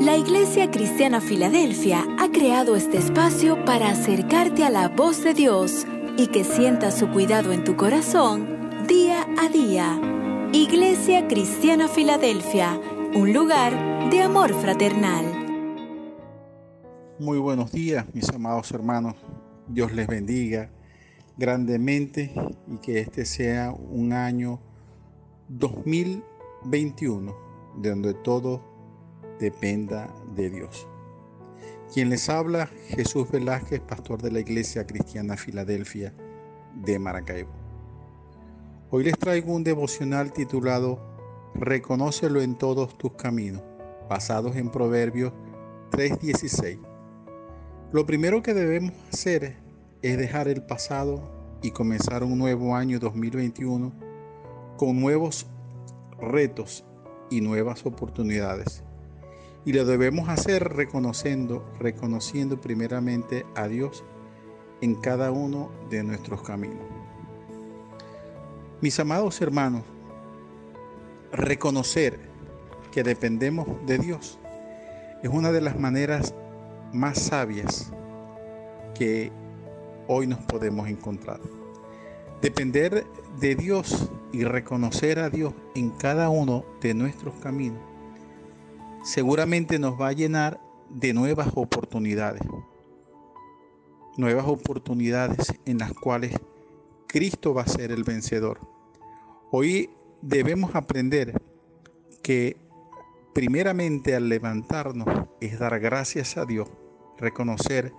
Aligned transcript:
La 0.00 0.16
Iglesia 0.16 0.70
Cristiana 0.70 1.22
Filadelfia 1.22 2.04
ha 2.18 2.28
creado 2.30 2.76
este 2.76 2.98
espacio 2.98 3.64
para 3.64 3.90
acercarte 3.90 4.62
a 4.62 4.70
la 4.70 4.88
voz 4.88 5.24
de 5.24 5.32
Dios 5.32 5.86
y 6.18 6.26
que 6.26 6.44
sientas 6.44 6.98
su 6.98 7.08
cuidado 7.08 7.50
en 7.52 7.64
tu 7.64 7.76
corazón 7.76 8.86
día 8.86 9.26
a 9.38 9.48
día. 9.48 9.98
Iglesia 10.52 11.26
Cristiana 11.28 11.88
Filadelfia, 11.88 12.78
un 13.14 13.32
lugar 13.32 14.10
de 14.10 14.20
amor 14.20 14.52
fraternal. 14.60 15.24
Muy 17.18 17.38
buenos 17.38 17.72
días, 17.72 18.04
mis 18.12 18.28
amados 18.28 18.70
hermanos. 18.72 19.14
Dios 19.66 19.92
les 19.92 20.06
bendiga 20.06 20.70
grandemente 21.38 22.32
y 22.66 22.76
que 22.78 23.00
este 23.00 23.24
sea 23.24 23.72
un 23.72 24.12
año 24.12 24.60
2021 25.48 27.34
de 27.78 27.90
donde 27.90 28.12
todo 28.12 28.75
dependa 29.38 30.08
de 30.34 30.50
Dios. 30.50 30.86
Quien 31.92 32.10
les 32.10 32.28
habla, 32.28 32.68
Jesús 32.88 33.30
Velázquez, 33.30 33.80
pastor 33.80 34.20
de 34.20 34.32
la 34.32 34.40
Iglesia 34.40 34.86
Cristiana 34.86 35.36
Filadelfia 35.36 36.12
de 36.74 36.98
Maracaibo. 36.98 37.52
Hoy 38.90 39.04
les 39.04 39.18
traigo 39.18 39.54
un 39.54 39.64
devocional 39.64 40.32
titulado 40.32 41.00
Reconócelo 41.54 42.42
en 42.42 42.56
todos 42.56 42.98
tus 42.98 43.12
caminos, 43.12 43.62
basados 44.08 44.56
en 44.56 44.70
Proverbios 44.70 45.32
3:16. 45.90 46.78
Lo 47.92 48.04
primero 48.04 48.42
que 48.42 48.52
debemos 48.52 48.92
hacer 49.12 49.56
es 50.02 50.18
dejar 50.18 50.48
el 50.48 50.62
pasado 50.62 51.58
y 51.62 51.70
comenzar 51.70 52.22
un 52.22 52.36
nuevo 52.38 52.76
año 52.76 52.98
2021 52.98 53.92
con 54.76 55.00
nuevos 55.00 55.46
retos 56.20 56.84
y 57.30 57.40
nuevas 57.40 57.86
oportunidades. 57.86 58.84
Y 59.66 59.72
lo 59.72 59.84
debemos 59.84 60.28
hacer 60.28 60.76
reconociendo, 60.76 61.68
reconociendo 61.80 62.60
primeramente 62.60 63.44
a 63.56 63.66
Dios 63.66 64.04
en 64.80 64.94
cada 64.94 65.32
uno 65.32 65.72
de 65.90 66.04
nuestros 66.04 66.40
caminos. 66.42 66.86
Mis 68.80 69.00
amados 69.00 69.40
hermanos, 69.40 69.82
reconocer 71.32 72.20
que 72.92 73.02
dependemos 73.02 73.66
de 73.86 73.98
Dios 73.98 74.38
es 75.24 75.30
una 75.30 75.50
de 75.50 75.60
las 75.60 75.76
maneras 75.80 76.32
más 76.92 77.18
sabias 77.18 77.90
que 78.96 79.32
hoy 80.06 80.28
nos 80.28 80.38
podemos 80.42 80.88
encontrar. 80.88 81.40
Depender 82.40 83.04
de 83.40 83.56
Dios 83.56 84.10
y 84.32 84.44
reconocer 84.44 85.18
a 85.18 85.28
Dios 85.28 85.54
en 85.74 85.90
cada 85.90 86.28
uno 86.28 86.64
de 86.80 86.94
nuestros 86.94 87.34
caminos 87.40 87.95
seguramente 89.06 89.78
nos 89.78 89.98
va 90.00 90.08
a 90.08 90.12
llenar 90.12 90.60
de 90.90 91.14
nuevas 91.14 91.52
oportunidades. 91.54 92.42
Nuevas 94.16 94.46
oportunidades 94.48 95.54
en 95.64 95.78
las 95.78 95.92
cuales 95.92 96.34
Cristo 97.06 97.54
va 97.54 97.62
a 97.62 97.68
ser 97.68 97.92
el 97.92 98.02
vencedor. 98.02 98.58
Hoy 99.52 99.90
debemos 100.22 100.74
aprender 100.74 101.40
que 102.24 102.56
primeramente 103.32 104.16
al 104.16 104.28
levantarnos 104.28 105.28
es 105.40 105.60
dar 105.60 105.78
gracias 105.78 106.36
a 106.36 106.44
Dios, 106.44 106.68
reconocer, 107.16 107.92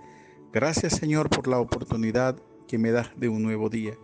gracias 0.52 0.96
Señor 0.96 1.30
por 1.30 1.48
la 1.48 1.58
oportunidad 1.58 2.36
que 2.66 2.76
me 2.76 2.90
das 2.90 3.08
de 3.16 3.30
un 3.30 3.42
nuevo 3.42 3.70
día. 3.70 3.94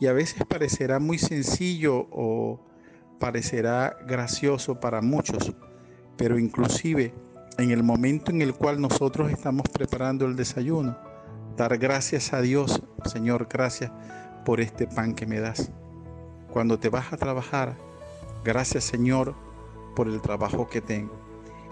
Y 0.00 0.06
a 0.06 0.14
veces 0.14 0.46
parecerá 0.48 0.98
muy 0.98 1.18
sencillo 1.18 2.08
o 2.10 2.58
parecerá 3.20 3.98
gracioso 4.06 4.80
para 4.80 5.02
muchos, 5.02 5.54
pero 6.22 6.38
inclusive 6.38 7.12
en 7.58 7.72
el 7.72 7.82
momento 7.82 8.30
en 8.30 8.42
el 8.42 8.54
cual 8.54 8.80
nosotros 8.80 9.28
estamos 9.32 9.68
preparando 9.68 10.24
el 10.24 10.36
desayuno, 10.36 10.96
dar 11.56 11.76
gracias 11.78 12.32
a 12.32 12.40
Dios, 12.40 12.80
Señor, 13.06 13.48
gracias 13.50 13.90
por 14.44 14.60
este 14.60 14.86
pan 14.86 15.16
que 15.16 15.26
me 15.26 15.40
das. 15.40 15.72
Cuando 16.52 16.78
te 16.78 16.90
vas 16.90 17.12
a 17.12 17.16
trabajar, 17.16 17.74
gracias 18.44 18.84
Señor 18.84 19.34
por 19.96 20.06
el 20.06 20.20
trabajo 20.20 20.68
que 20.68 20.80
tengo. 20.80 21.12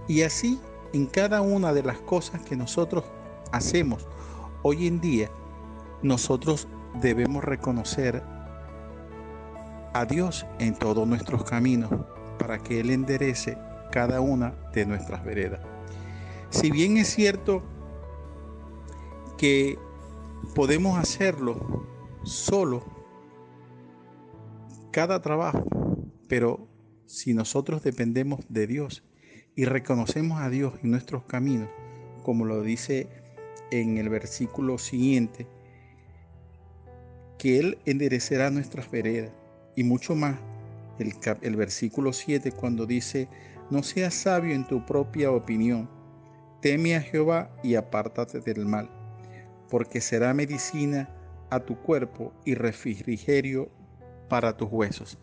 Y 0.08 0.22
así 0.22 0.58
en 0.92 1.06
cada 1.06 1.42
una 1.42 1.72
de 1.72 1.84
las 1.84 1.98
cosas 1.98 2.42
que 2.42 2.56
nosotros 2.56 3.04
hacemos 3.52 4.08
hoy 4.64 4.88
en 4.88 5.00
día, 5.00 5.30
nosotros 6.02 6.66
debemos 7.00 7.44
reconocer 7.44 8.20
a 9.94 10.04
Dios 10.06 10.44
en 10.58 10.74
todos 10.74 11.06
nuestros 11.06 11.44
caminos 11.44 11.92
para 12.36 12.58
que 12.58 12.80
Él 12.80 12.90
enderece 12.90 13.56
cada 13.90 14.20
una 14.20 14.54
de 14.72 14.86
nuestras 14.86 15.24
veredas. 15.24 15.60
Si 16.50 16.70
bien 16.70 16.96
es 16.96 17.08
cierto 17.08 17.62
que 19.38 19.78
podemos 20.54 20.98
hacerlo 20.98 21.86
solo, 22.24 22.84
cada 24.90 25.22
trabajo, 25.22 25.64
pero 26.28 26.68
si 27.06 27.34
nosotros 27.34 27.82
dependemos 27.82 28.40
de 28.48 28.66
Dios 28.66 29.04
y 29.54 29.64
reconocemos 29.64 30.40
a 30.40 30.48
Dios 30.48 30.74
en 30.82 30.90
nuestros 30.90 31.24
caminos, 31.24 31.68
como 32.22 32.44
lo 32.44 32.62
dice 32.62 33.08
en 33.70 33.98
el 33.98 34.08
versículo 34.08 34.78
siguiente, 34.78 35.46
que 37.38 37.58
Él 37.58 37.78
enderecerá 37.86 38.50
nuestras 38.50 38.90
veredas 38.90 39.32
y 39.76 39.84
mucho 39.84 40.14
más 40.14 40.38
el, 40.98 41.14
el 41.40 41.56
versículo 41.56 42.12
7 42.12 42.52
cuando 42.52 42.86
dice, 42.86 43.28
no 43.70 43.82
seas 43.82 44.14
sabio 44.14 44.54
en 44.54 44.66
tu 44.66 44.84
propia 44.84 45.30
opinión. 45.30 45.88
Teme 46.60 46.96
a 46.96 47.00
Jehová 47.00 47.50
y 47.62 47.76
apártate 47.76 48.40
del 48.40 48.66
mal, 48.66 48.90
porque 49.68 50.00
será 50.00 50.34
medicina 50.34 51.08
a 51.50 51.60
tu 51.60 51.76
cuerpo 51.76 52.32
y 52.44 52.54
refrigerio 52.54 53.70
para 54.28 54.56
tus 54.56 54.68
huesos. 54.70 55.18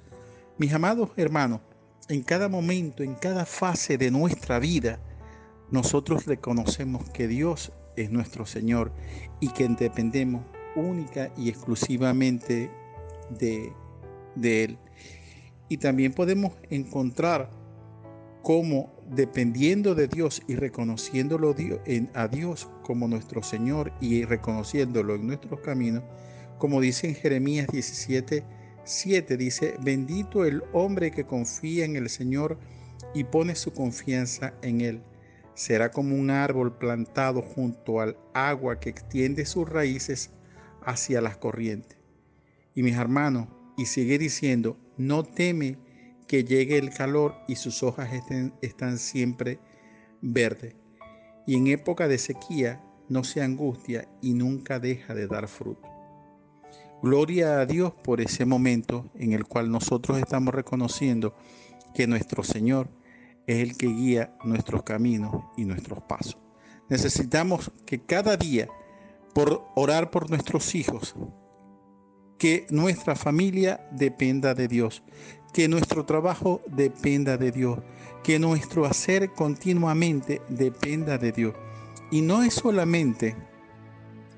Mis 0.57 0.73
amados 0.73 1.11
hermanos, 1.17 1.61
en 2.09 2.23
cada 2.23 2.47
momento, 2.49 3.03
en 3.03 3.15
cada 3.15 3.45
fase 3.45 3.97
de 3.97 4.11
nuestra 4.11 4.59
vida, 4.59 4.99
nosotros 5.69 6.25
reconocemos 6.25 7.09
que 7.09 7.27
Dios 7.27 7.73
es 7.97 8.11
nuestro 8.11 8.45
Señor 8.45 8.91
y 9.39 9.49
que 9.49 9.67
dependemos 9.67 10.43
única 10.75 11.31
y 11.35 11.49
exclusivamente 11.49 12.71
de, 13.29 13.73
de 14.35 14.63
Él. 14.63 14.77
Y 15.69 15.77
también 15.77 16.13
podemos 16.13 16.53
encontrar 16.69 17.49
como 18.47 18.93
dependiendo 19.09 19.93
de 19.93 20.07
Dios 20.07 20.41
y 20.47 20.55
reconociéndolo 20.55 21.53
a 22.13 22.27
Dios 22.29 22.69
como 22.81 23.09
nuestro 23.09 23.43
Señor 23.43 23.91
y 23.99 24.23
reconociéndolo 24.23 25.15
en 25.15 25.27
nuestros 25.27 25.59
caminos, 25.59 26.05
como 26.57 26.79
dice 26.79 27.09
en 27.09 27.15
Jeremías 27.15 27.67
17, 27.69 28.45
7, 28.85 29.35
dice, 29.35 29.75
bendito 29.81 30.45
el 30.45 30.63
hombre 30.71 31.11
que 31.11 31.25
confía 31.25 31.83
en 31.83 31.97
el 31.97 32.07
Señor 32.07 32.57
y 33.13 33.25
pone 33.25 33.53
su 33.53 33.73
confianza 33.73 34.53
en 34.61 34.79
Él. 34.79 35.01
Será 35.53 35.91
como 35.91 36.15
un 36.15 36.29
árbol 36.29 36.77
plantado 36.77 37.41
junto 37.41 37.99
al 37.99 38.17
agua 38.33 38.79
que 38.79 38.89
extiende 38.89 39.45
sus 39.45 39.67
raíces 39.67 40.29
hacia 40.85 41.19
las 41.19 41.35
corrientes. 41.35 41.97
Y 42.73 42.81
mis 42.81 42.95
hermanos, 42.95 43.49
y 43.77 43.87
sigue 43.87 44.17
diciendo, 44.17 44.77
no 44.95 45.23
teme 45.25 45.85
que 46.27 46.43
llegue 46.43 46.77
el 46.77 46.91
calor 46.91 47.35
y 47.47 47.55
sus 47.55 47.83
hojas 47.83 48.13
estén, 48.13 48.53
están 48.61 48.97
siempre 48.97 49.59
verdes. 50.21 50.75
Y 51.45 51.55
en 51.55 51.67
época 51.67 52.07
de 52.07 52.17
sequía 52.17 52.83
no 53.09 53.23
se 53.23 53.41
angustia 53.41 54.07
y 54.21 54.33
nunca 54.33 54.79
deja 54.79 55.15
de 55.15 55.27
dar 55.27 55.47
fruto. 55.47 55.87
Gloria 57.01 57.59
a 57.59 57.65
Dios 57.65 57.93
por 58.03 58.21
ese 58.21 58.45
momento 58.45 59.09
en 59.15 59.33
el 59.33 59.45
cual 59.45 59.71
nosotros 59.71 60.17
estamos 60.17 60.53
reconociendo 60.53 61.35
que 61.93 62.07
nuestro 62.07 62.43
Señor 62.43 62.89
es 63.45 63.57
el 63.59 63.77
que 63.77 63.87
guía 63.87 64.35
nuestros 64.43 64.83
caminos 64.83 65.45
y 65.55 65.65
nuestros 65.65 66.01
pasos. 66.03 66.37
Necesitamos 66.89 67.71
que 67.85 68.01
cada 68.01 68.35
día, 68.35 68.67
por 69.33 69.65
orar 69.75 70.09
por 70.09 70.29
nuestros 70.29 70.73
hijos, 70.75 71.15
que 72.37 72.67
nuestra 72.69 73.15
familia 73.15 73.87
dependa 73.91 74.53
de 74.53 74.67
Dios, 74.67 75.03
que 75.53 75.67
nuestro 75.67 76.05
trabajo 76.05 76.61
dependa 76.67 77.37
de 77.37 77.51
Dios, 77.51 77.79
que 78.23 78.39
nuestro 78.39 78.85
hacer 78.85 79.31
continuamente 79.31 80.41
dependa 80.49 81.17
de 81.17 81.31
Dios. 81.31 81.55
Y 82.11 82.21
no 82.21 82.43
es 82.43 82.53
solamente 82.53 83.35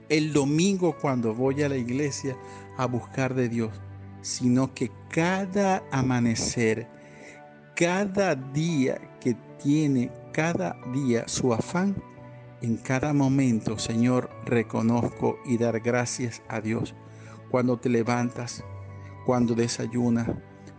el 0.08 0.34
domingo 0.34 0.96
cuando 1.00 1.34
voy 1.34 1.62
a 1.64 1.70
la 1.70 1.78
iglesia 1.78 2.38
a 2.78 2.86
buscar 2.86 3.36
de 3.36 3.50
Dios, 3.50 3.72
sino 4.22 4.74
que 4.74 4.92
cada 5.10 5.84
amanecer, 5.92 6.88
cada 7.76 8.36
día 8.36 9.00
que 9.20 9.36
tiene 9.62 10.12
cada 10.32 10.78
día 10.94 11.28
su 11.28 11.54
afán, 11.54 12.02
en 12.62 12.78
cada 12.78 13.14
momento, 13.14 13.78
Señor, 13.78 14.30
reconozco 14.46 15.38
y 15.46 15.58
dar 15.58 15.80
gracias 15.80 16.42
a 16.48 16.62
Dios. 16.62 16.94
Cuando 17.50 17.78
te 17.78 17.90
levantas, 17.90 18.64
cuando 19.26 19.56
desayunas, 19.56 20.28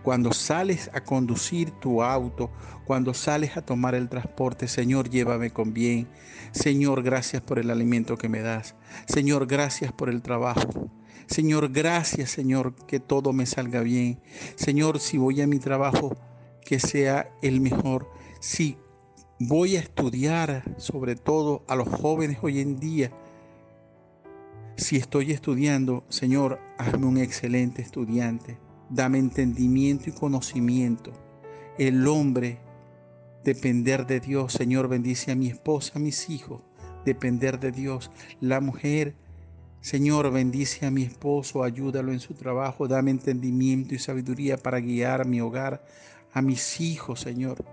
Cuando 0.02 0.32
sales 0.32 0.90
a 0.94 1.02
conducir 1.02 1.72
tu 1.72 2.02
auto, 2.02 2.50
cuando 2.86 3.12
sales 3.12 3.56
a 3.58 3.62
tomar 3.62 3.94
el 3.94 4.08
transporte, 4.08 4.66
Señor, 4.66 5.10
llévame 5.10 5.50
con 5.50 5.74
bien. 5.74 6.08
Señor, 6.52 7.02
gracias 7.02 7.42
por 7.42 7.58
el 7.58 7.70
alimento 7.70 8.16
que 8.16 8.30
me 8.30 8.40
das. 8.40 8.76
Señor, 9.06 9.46
gracias 9.46 9.92
por 9.92 10.08
el 10.08 10.22
trabajo. 10.22 10.90
Señor, 11.26 11.70
gracias, 11.70 12.30
Señor, 12.30 12.74
que 12.86 12.98
todo 12.98 13.34
me 13.34 13.44
salga 13.44 13.82
bien. 13.82 14.20
Señor, 14.56 15.00
si 15.00 15.18
voy 15.18 15.42
a 15.42 15.46
mi 15.46 15.58
trabajo, 15.58 16.16
que 16.64 16.80
sea 16.80 17.30
el 17.42 17.60
mejor. 17.60 18.10
Si 18.40 18.78
voy 19.38 19.76
a 19.76 19.80
estudiar, 19.80 20.64
sobre 20.78 21.14
todo 21.14 21.62
a 21.68 21.76
los 21.76 21.88
jóvenes 21.88 22.38
hoy 22.40 22.60
en 22.60 22.80
día, 22.80 23.12
si 24.80 24.96
estoy 24.96 25.32
estudiando, 25.32 26.04
Señor, 26.08 26.58
hazme 26.78 27.06
un 27.06 27.18
excelente 27.18 27.82
estudiante 27.82 28.58
dame 28.90 29.18
entendimiento 29.18 30.10
y 30.10 30.12
conocimiento. 30.12 31.12
El 31.78 32.06
hombre, 32.06 32.58
depender 33.44 34.06
de 34.06 34.20
Dios. 34.20 34.52
Señor, 34.52 34.88
bendice 34.88 35.32
a 35.32 35.36
mi 35.36 35.48
esposa, 35.48 35.92
a 35.94 35.98
mis 36.00 36.28
hijos, 36.28 36.60
depender 37.04 37.58
de 37.58 37.70
Dios. 37.70 38.10
La 38.40 38.60
mujer, 38.60 39.14
Señor, 39.80 40.30
bendice 40.30 40.84
a 40.84 40.90
mi 40.90 41.04
esposo, 41.04 41.62
ayúdalo 41.62 42.12
en 42.12 42.20
su 42.20 42.34
trabajo, 42.34 42.86
dame 42.86 43.12
entendimiento 43.12 43.94
y 43.94 43.98
sabiduría 43.98 44.58
para 44.58 44.80
guiar 44.80 45.26
mi 45.26 45.40
hogar, 45.40 45.84
a 46.32 46.42
mis 46.42 46.80
hijos, 46.80 47.20
Señor. 47.20 47.64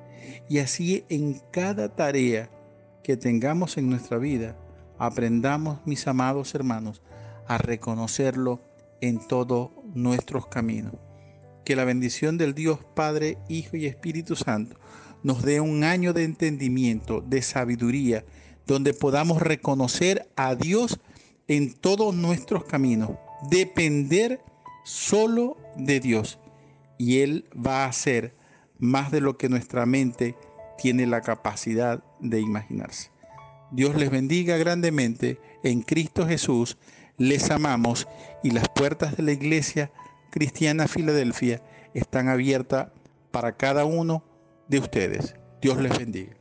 Y 0.47 0.59
así 0.59 1.03
en 1.09 1.41
cada 1.51 1.95
tarea 1.95 2.49
que 3.03 3.17
tengamos 3.17 3.77
en 3.77 3.89
nuestra 3.89 4.17
vida, 4.17 4.55
aprendamos, 4.99 5.79
mis 5.85 6.07
amados 6.07 6.55
hermanos, 6.55 7.01
a 7.47 7.57
reconocerlo 7.57 8.61
en 9.01 9.25
todos 9.27 9.71
nuestros 9.93 10.47
caminos 10.47 10.93
que 11.67 11.75
la 11.75 11.83
bendición 11.83 12.37
del 12.37 12.55
Dios 12.55 12.79
Padre, 12.95 13.37
Hijo 13.49 13.75
y 13.75 13.87
Espíritu 13.87 14.37
Santo 14.37 14.79
nos 15.21 15.43
dé 15.43 15.59
un 15.59 15.83
año 15.83 16.13
de 16.13 16.23
entendimiento, 16.23 17.19
de 17.19 17.41
sabiduría, 17.41 18.23
donde 18.65 18.93
podamos 18.93 19.41
reconocer 19.41 20.29
a 20.37 20.55
Dios 20.55 20.97
en 21.49 21.73
todos 21.73 22.15
nuestros 22.15 22.63
caminos, 22.63 23.11
depender 23.49 24.39
solo 24.85 25.57
de 25.75 25.99
Dios. 25.99 26.39
Y 26.97 27.19
Él 27.19 27.49
va 27.53 27.83
a 27.83 27.89
hacer 27.89 28.33
más 28.79 29.11
de 29.11 29.19
lo 29.19 29.37
que 29.37 29.49
nuestra 29.49 29.85
mente 29.85 30.37
tiene 30.77 31.05
la 31.05 31.19
capacidad 31.19 32.01
de 32.21 32.39
imaginarse. 32.39 33.11
Dios 33.71 33.95
les 33.95 34.09
bendiga 34.09 34.57
grandemente 34.57 35.39
en 35.63 35.81
Cristo 35.81 36.25
Jesús. 36.27 36.77
Les 37.17 37.49
amamos 37.51 38.07
y 38.43 38.51
las 38.51 38.69
puertas 38.69 39.17
de 39.17 39.23
la 39.23 39.31
iglesia 39.31 39.91
Cristiana 40.31 40.87
Filadelfia 40.87 41.61
están 41.93 42.29
abiertas 42.29 42.89
para 43.31 43.57
cada 43.57 43.85
uno 43.85 44.23
de 44.67 44.79
ustedes. 44.79 45.35
Dios 45.61 45.77
les 45.77 45.97
bendiga. 45.97 46.37